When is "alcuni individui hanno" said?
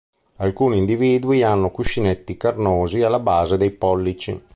0.37-1.69